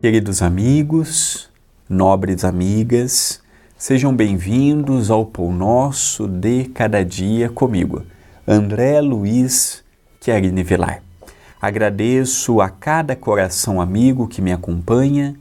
Queridos 0.00 0.40
amigos, 0.40 1.50
nobres 1.86 2.42
amigas, 2.42 3.42
sejam 3.76 4.16
bem-vindos 4.16 5.10
ao 5.10 5.26
Pão 5.26 5.52
Nosso 5.52 6.26
de 6.26 6.64
Cada 6.72 7.04
Dia 7.04 7.50
comigo, 7.50 8.06
André 8.48 8.98
Luiz 9.02 9.84
Chiarini 10.18 10.62
Velar. 10.62 11.02
Agradeço 11.60 12.62
a 12.62 12.70
cada 12.70 13.14
coração 13.14 13.78
amigo 13.78 14.26
que 14.26 14.40
me 14.40 14.54
acompanha, 14.54 15.36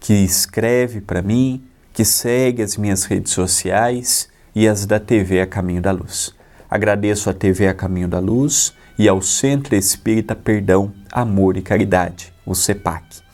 que 0.00 0.14
escreve 0.14 1.02
para 1.02 1.20
mim, 1.20 1.62
que 1.92 2.02
segue 2.02 2.62
as 2.62 2.78
minhas 2.78 3.04
redes 3.04 3.32
sociais 3.32 4.30
e 4.54 4.66
as 4.66 4.86
da 4.86 4.98
TV 4.98 5.42
A 5.42 5.46
Caminho 5.46 5.82
da 5.82 5.90
Luz. 5.90 6.34
Agradeço 6.70 7.28
à 7.28 7.34
TV 7.34 7.68
A 7.68 7.74
Caminho 7.74 8.08
da 8.08 8.20
Luz 8.20 8.72
e 8.98 9.06
ao 9.06 9.20
Centro 9.20 9.76
Espírita 9.76 10.34
Perdão, 10.34 10.94
Amor 11.12 11.58
e 11.58 11.62
Caridade, 11.62 12.32
o 12.46 12.54
CEPAC. 12.54 13.27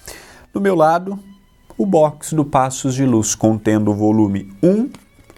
Do 0.55 0.61
meu 0.61 0.77
lado, 0.77 1.19
o 1.77 1.85
box 1.85 2.33
do 2.33 2.45
Passos 2.45 2.95
de 2.95 3.05
Luz, 3.05 3.35
contendo 3.35 3.91
o 3.91 3.95
volume 3.95 4.53
1, 4.63 4.89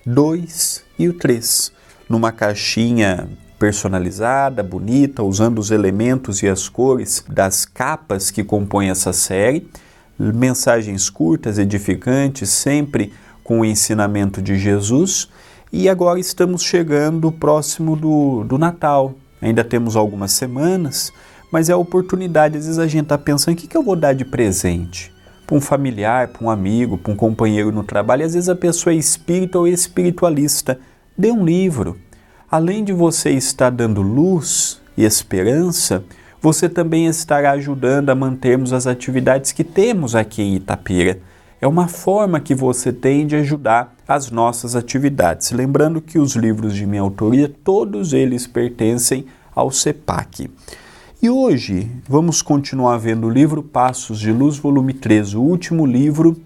2 0.04 0.84
e 0.98 1.08
o 1.08 1.14
3, 1.14 1.72
numa 2.06 2.30
caixinha 2.30 3.26
personalizada, 3.58 4.62
bonita, 4.62 5.22
usando 5.22 5.58
os 5.58 5.70
elementos 5.70 6.42
e 6.42 6.48
as 6.48 6.68
cores 6.68 7.24
das 7.26 7.64
capas 7.64 8.30
que 8.30 8.44
compõem 8.44 8.90
essa 8.90 9.10
série. 9.10 9.66
Mensagens 10.18 11.08
curtas, 11.08 11.58
edificantes, 11.58 12.50
sempre 12.50 13.10
com 13.42 13.60
o 13.60 13.64
ensinamento 13.64 14.42
de 14.42 14.58
Jesus. 14.58 15.30
E 15.72 15.88
agora 15.88 16.20
estamos 16.20 16.62
chegando 16.62 17.32
próximo 17.32 17.96
do, 17.96 18.44
do 18.44 18.58
Natal. 18.58 19.14
Ainda 19.40 19.64
temos 19.64 19.96
algumas 19.96 20.32
semanas 20.32 21.10
mas 21.56 21.70
é 21.70 21.72
a 21.72 21.78
oportunidade. 21.78 22.58
Às 22.58 22.66
vezes 22.66 22.78
a 22.78 22.86
gente 22.86 23.04
está 23.04 23.16
pensando: 23.16 23.54
o 23.54 23.56
que, 23.56 23.66
que 23.66 23.74
eu 23.74 23.82
vou 23.82 23.96
dar 23.96 24.12
de 24.12 24.26
presente? 24.26 25.10
Para 25.46 25.56
um 25.56 25.60
familiar, 25.60 26.28
para 26.28 26.44
um 26.44 26.50
amigo, 26.50 26.98
para 26.98 27.10
um 27.10 27.16
companheiro 27.16 27.72
no 27.72 27.82
trabalho. 27.82 28.20
E 28.20 28.24
às 28.24 28.34
vezes 28.34 28.50
a 28.50 28.54
pessoa 28.54 28.92
é 28.92 28.96
espírita 28.98 29.58
ou 29.58 29.66
espiritualista. 29.66 30.78
Dê 31.16 31.32
um 31.32 31.46
livro. 31.46 31.96
Além 32.50 32.84
de 32.84 32.92
você 32.92 33.30
estar 33.30 33.70
dando 33.70 34.02
luz 34.02 34.82
e 34.98 35.04
esperança, 35.04 36.04
você 36.42 36.68
também 36.68 37.06
estará 37.06 37.52
ajudando 37.52 38.10
a 38.10 38.14
mantermos 38.14 38.74
as 38.74 38.86
atividades 38.86 39.50
que 39.52 39.64
temos 39.64 40.14
aqui 40.14 40.42
em 40.42 40.56
Itapira. 40.56 41.20
É 41.58 41.66
uma 41.66 41.88
forma 41.88 42.38
que 42.38 42.54
você 42.54 42.92
tem 42.92 43.26
de 43.26 43.34
ajudar 43.34 43.96
as 44.06 44.30
nossas 44.30 44.76
atividades. 44.76 45.52
Lembrando 45.52 46.02
que 46.02 46.18
os 46.18 46.36
livros 46.36 46.74
de 46.74 46.84
minha 46.84 47.00
autoria, 47.00 47.50
todos 47.64 48.12
eles 48.12 48.46
pertencem 48.46 49.24
ao 49.54 49.70
CEPAC. 49.70 50.50
E 51.22 51.30
hoje 51.30 51.90
vamos 52.06 52.42
continuar 52.42 52.98
vendo 52.98 53.26
o 53.26 53.30
livro 53.30 53.62
Passos 53.62 54.20
de 54.20 54.30
Luz, 54.30 54.58
volume 54.58 54.92
3, 54.92 55.32
o 55.32 55.40
último 55.40 55.86
livro 55.86 56.36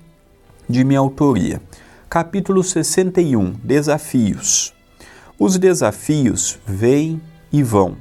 de 0.68 0.84
minha 0.84 1.00
autoria. 1.00 1.60
Capítulo 2.08 2.62
61 2.62 3.50
Desafios. 3.64 4.72
Os 5.36 5.58
desafios 5.58 6.56
vêm 6.64 7.20
e 7.52 7.64
vão. 7.64 7.96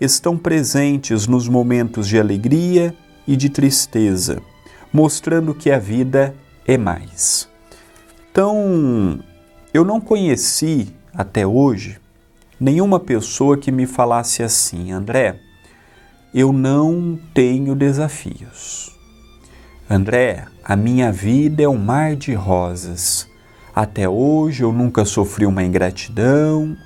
Estão 0.00 0.38
presentes 0.38 1.26
nos 1.26 1.46
momentos 1.46 2.08
de 2.08 2.18
alegria 2.18 2.94
e 3.26 3.36
de 3.36 3.50
tristeza, 3.50 4.40
mostrando 4.90 5.54
que 5.54 5.70
a 5.70 5.78
vida 5.78 6.34
é 6.66 6.78
mais. 6.78 7.50
Então, 8.32 9.20
eu 9.74 9.84
não 9.84 10.00
conheci 10.00 10.88
até 11.12 11.46
hoje 11.46 11.98
nenhuma 12.58 12.98
pessoa 12.98 13.58
que 13.58 13.70
me 13.70 13.84
falasse 13.84 14.42
assim, 14.42 14.90
André 14.90 15.47
eu 16.38 16.52
não 16.52 17.18
tenho 17.34 17.74
desafios. 17.74 18.96
André, 19.90 20.44
a 20.62 20.76
minha 20.76 21.10
vida 21.10 21.64
é 21.64 21.68
um 21.68 21.76
mar 21.76 22.14
de 22.14 22.32
rosas. 22.32 23.28
Até 23.74 24.08
hoje 24.08 24.62
eu 24.62 24.72
nunca 24.72 25.04
sofri 25.04 25.44
uma 25.44 25.64
ingratidão, 25.64 26.76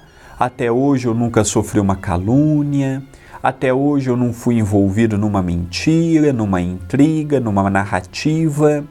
até 0.41 0.72
hoje 0.72 1.06
eu 1.06 1.12
nunca 1.12 1.44
sofri 1.44 1.78
uma 1.80 1.96
calúnia, 1.96 3.02
até 3.42 3.74
hoje 3.74 4.08
eu 4.08 4.16
não 4.16 4.32
fui 4.32 4.56
envolvido 4.56 5.18
numa 5.18 5.42
mentira, 5.42 6.32
numa 6.32 6.62
intriga, 6.62 7.38
numa 7.38 7.68
narrativa. 7.68 8.82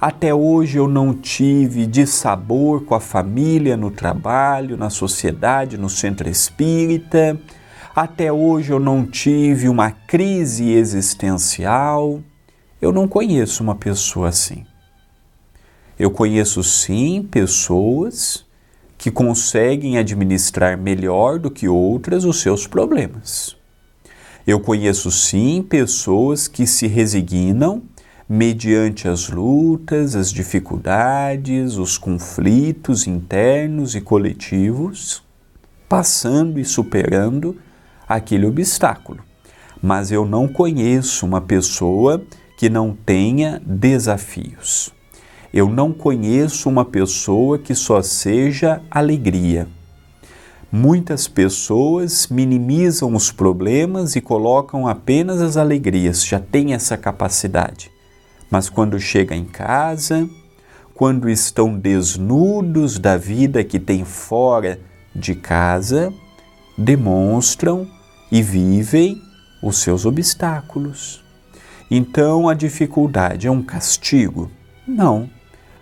Até 0.00 0.34
hoje 0.34 0.76
eu 0.76 0.88
não 0.88 1.14
tive 1.14 1.86
dissabor 1.86 2.80
com 2.80 2.96
a 2.96 3.00
família, 3.00 3.76
no 3.76 3.92
trabalho, 3.92 4.76
na 4.76 4.90
sociedade, 4.90 5.78
no 5.78 5.88
centro 5.88 6.28
espírita. 6.28 7.38
Até 8.02 8.32
hoje 8.32 8.72
eu 8.72 8.80
não 8.80 9.04
tive 9.04 9.68
uma 9.68 9.90
crise 9.90 10.70
existencial. 10.70 12.22
Eu 12.80 12.92
não 12.92 13.06
conheço 13.06 13.62
uma 13.62 13.74
pessoa 13.74 14.30
assim. 14.30 14.64
Eu 15.98 16.10
conheço 16.10 16.64
sim 16.64 17.22
pessoas 17.22 18.42
que 18.96 19.10
conseguem 19.10 19.98
administrar 19.98 20.78
melhor 20.78 21.38
do 21.38 21.50
que 21.50 21.68
outras 21.68 22.24
os 22.24 22.40
seus 22.40 22.66
problemas. 22.66 23.54
Eu 24.46 24.60
conheço 24.60 25.10
sim 25.10 25.62
pessoas 25.62 26.48
que 26.48 26.66
se 26.66 26.86
resignam 26.86 27.82
mediante 28.26 29.08
as 29.08 29.28
lutas, 29.28 30.16
as 30.16 30.32
dificuldades, 30.32 31.76
os 31.76 31.98
conflitos 31.98 33.06
internos 33.06 33.94
e 33.94 34.00
coletivos, 34.00 35.22
passando 35.86 36.58
e 36.58 36.64
superando 36.64 37.58
aquele 38.16 38.44
obstáculo. 38.44 39.20
Mas 39.80 40.10
eu 40.10 40.26
não 40.26 40.48
conheço 40.48 41.24
uma 41.24 41.40
pessoa 41.40 42.20
que 42.58 42.68
não 42.68 42.92
tenha 42.92 43.62
desafios. 43.64 44.92
Eu 45.54 45.68
não 45.68 45.92
conheço 45.92 46.68
uma 46.68 46.84
pessoa 46.84 47.58
que 47.58 47.74
só 47.74 48.02
seja 48.02 48.82
alegria. 48.90 49.68
Muitas 50.72 51.26
pessoas 51.26 52.28
minimizam 52.28 53.14
os 53.14 53.32
problemas 53.32 54.14
e 54.14 54.20
colocam 54.20 54.86
apenas 54.86 55.40
as 55.40 55.56
alegrias, 55.56 56.24
já 56.24 56.38
tem 56.38 56.74
essa 56.74 56.96
capacidade. 56.96 57.90
Mas 58.50 58.68
quando 58.68 58.98
chega 59.00 59.34
em 59.34 59.44
casa, 59.44 60.28
quando 60.94 61.28
estão 61.28 61.76
desnudos 61.76 62.98
da 62.98 63.16
vida 63.16 63.64
que 63.64 63.80
tem 63.80 64.04
fora 64.04 64.78
de 65.14 65.34
casa, 65.34 66.12
demonstram 66.76 67.88
e 68.30 68.42
vivem 68.42 69.20
os 69.62 69.78
seus 69.78 70.06
obstáculos. 70.06 71.22
Então 71.90 72.48
a 72.48 72.54
dificuldade 72.54 73.46
é 73.46 73.50
um 73.50 73.62
castigo? 73.62 74.50
Não. 74.86 75.28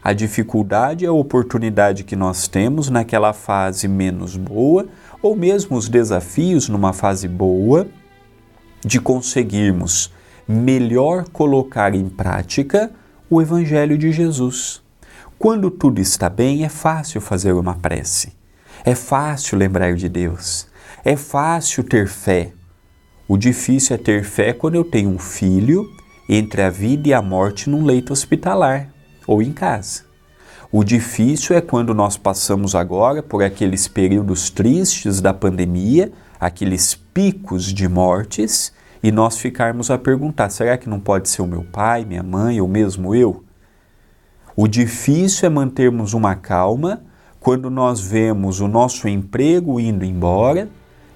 A 0.03 0.13
dificuldade 0.13 1.05
é 1.05 1.09
a 1.09 1.13
oportunidade 1.13 2.05
que 2.05 2.17
nós 2.17 2.49
temos 2.49 2.89
naquela 2.89 3.33
fase 3.33 3.87
menos 3.87 4.37
boa, 4.37 4.87
ou 5.21 5.37
mesmo 5.37 5.77
os 5.77 5.89
desafios 5.89 6.69
numa 6.69 6.93
fase 6.93 7.29
boa, 7.29 7.87
de 8.85 9.01
conseguirmos 9.01 10.13
melhor 10.47 11.29
colocar 11.29 11.95
em 11.95 12.09
prática 12.09 12.91
o 13.29 13.43
Evangelho 13.43 13.99
de 13.99 14.11
Jesus. 14.11 14.81
Quando 15.39 15.71
tudo 15.71 16.01
está 16.01 16.31
bem, 16.31 16.65
é 16.65 16.69
fácil 16.69 17.21
fazer 17.21 17.53
uma 17.53 17.75
prece, 17.75 18.33
é 18.85 18.95
fácil 18.95 19.59
lembrar 19.59 19.95
de 19.95 20.09
Deus, 20.09 20.67
é 21.09 21.17
fácil 21.17 21.83
ter 21.83 22.07
fé. 22.07 22.53
O 23.27 23.39
difícil 23.39 23.95
é 23.95 23.99
ter 23.99 24.25
fé 24.25 24.53
quando 24.53 24.75
eu 24.75 24.85
tenho 24.85 25.09
um 25.09 25.19
filho 25.19 25.89
entre 26.29 26.61
a 26.61 26.69
vida 26.69 27.09
e 27.09 27.15
a 27.15 27.23
morte 27.23 27.71
num 27.71 27.83
leito 27.83 28.13
hospitalar 28.13 28.91
ou 29.27 29.41
em 29.41 29.50
casa. 29.50 30.03
O 30.71 30.85
difícil 30.85 31.56
é 31.56 31.62
quando 31.62 31.94
nós 31.94 32.19
passamos 32.19 32.75
agora 32.75 33.23
por 33.23 33.43
aqueles 33.43 33.88
períodos 33.88 34.50
tristes 34.50 35.23
da 35.23 35.32
pandemia, 35.32 36.12
aqueles 36.38 36.94
picos 36.94 37.73
de 37.73 37.88
mortes, 37.88 38.71
e 39.03 39.11
nós 39.11 39.38
ficarmos 39.38 39.91
a 39.91 39.97
perguntar: 39.97 40.50
será 40.50 40.77
que 40.77 40.91
não 40.91 41.00
pode 41.00 41.31
ser 41.31 41.41
o 41.41 41.47
meu 41.47 41.65
pai, 41.65 42.05
minha 42.05 42.23
mãe 42.23 42.61
ou 42.61 42.69
mesmo 42.69 43.15
eu? 43.15 43.43
O 44.55 44.69
difícil 44.69 45.47
é 45.47 45.49
mantermos 45.49 46.12
uma 46.12 46.35
calma 46.35 47.03
quando 47.41 47.71
nós 47.71 47.99
vemos 47.99 48.61
o 48.61 48.69
nosso 48.69 49.09
emprego 49.09 49.81
indo 49.81 50.05
embora, 50.05 50.69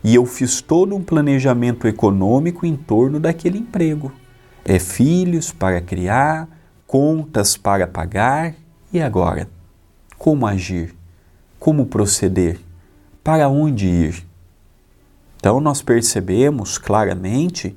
e 0.05 0.15
eu 0.15 0.27
fiz 0.27 0.61
todo 0.61 0.97
um 0.97 1.03
planejamento 1.03 1.87
econômico 1.87 2.67
em 2.67 2.77
torno 2.77 3.21
daquele 3.21 3.59
emprego. 3.59 4.13
É 4.65 4.79
filhos 4.79 5.53
para 5.53 5.81
criar, 5.81 6.49
contas 6.87 7.57
para 7.57 7.87
pagar, 7.87 8.55
e 8.93 9.01
agora? 9.01 9.49
Como 10.19 10.47
agir? 10.47 10.95
Como 11.59 11.87
proceder? 11.87 12.59
Para 13.23 13.49
onde 13.49 13.87
ir? 13.87 14.27
Então 15.37 15.61
nós 15.61 15.83
percebemos 15.83 16.79
claramente 16.79 17.75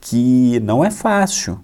que 0.00 0.60
não 0.60 0.84
é 0.84 0.90
fácil, 0.90 1.58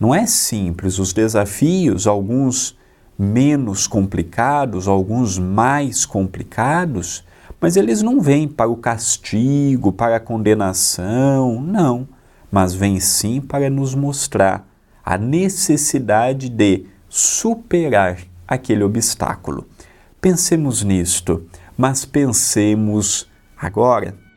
não 0.00 0.14
é 0.14 0.26
simples. 0.26 0.98
Os 0.98 1.12
desafios, 1.12 2.06
alguns 2.06 2.76
menos 3.18 3.86
complicados, 3.86 4.88
alguns 4.88 5.38
mais 5.38 6.06
complicados, 6.06 7.24
mas 7.60 7.76
eles 7.76 8.02
não 8.02 8.20
vêm 8.20 8.46
para 8.46 8.70
o 8.70 8.76
castigo, 8.76 9.92
para 9.92 10.16
a 10.16 10.20
condenação, 10.20 11.60
não, 11.60 12.06
mas 12.50 12.72
vêm 12.74 13.00
sim 13.00 13.40
para 13.40 13.68
nos 13.68 13.94
mostrar 13.94 14.66
a 15.04 15.18
necessidade 15.18 16.48
de 16.48 16.86
superar 17.08 18.18
aquele 18.46 18.84
obstáculo. 18.84 19.66
Pensemos 20.20 20.82
nisto, 20.82 21.46
mas 21.76 22.04
pensemos 22.04 23.28
agora. 23.56 24.27